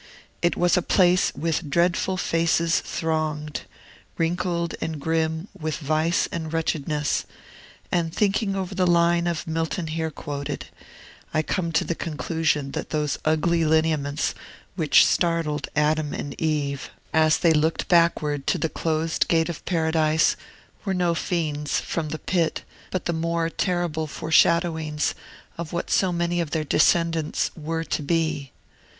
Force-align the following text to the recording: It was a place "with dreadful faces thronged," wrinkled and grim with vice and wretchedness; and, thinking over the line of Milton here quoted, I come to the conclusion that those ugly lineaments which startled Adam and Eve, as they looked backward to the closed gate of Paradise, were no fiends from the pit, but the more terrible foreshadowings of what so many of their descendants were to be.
It 0.41 0.57
was 0.57 0.75
a 0.75 0.81
place 0.81 1.31
"with 1.35 1.69
dreadful 1.69 2.17
faces 2.17 2.79
thronged," 2.79 3.61
wrinkled 4.17 4.73
and 4.81 4.99
grim 4.99 5.47
with 5.53 5.77
vice 5.77 6.27
and 6.31 6.51
wretchedness; 6.51 7.25
and, 7.91 8.11
thinking 8.11 8.55
over 8.55 8.73
the 8.73 8.87
line 8.87 9.27
of 9.27 9.45
Milton 9.45 9.85
here 9.85 10.09
quoted, 10.09 10.65
I 11.35 11.43
come 11.43 11.71
to 11.73 11.83
the 11.85 11.93
conclusion 11.93 12.71
that 12.71 12.89
those 12.89 13.19
ugly 13.25 13.63
lineaments 13.63 14.33
which 14.75 15.05
startled 15.05 15.67
Adam 15.75 16.15
and 16.15 16.33
Eve, 16.41 16.89
as 17.13 17.37
they 17.37 17.53
looked 17.53 17.87
backward 17.87 18.47
to 18.47 18.57
the 18.57 18.69
closed 18.69 19.27
gate 19.27 19.49
of 19.49 19.63
Paradise, 19.65 20.35
were 20.83 20.95
no 20.95 21.13
fiends 21.13 21.79
from 21.79 22.09
the 22.09 22.17
pit, 22.17 22.63
but 22.89 23.05
the 23.05 23.13
more 23.13 23.51
terrible 23.51 24.07
foreshadowings 24.07 25.13
of 25.59 25.71
what 25.71 25.91
so 25.91 26.11
many 26.11 26.41
of 26.41 26.49
their 26.49 26.63
descendants 26.63 27.51
were 27.55 27.83
to 27.83 28.01
be. 28.01 28.51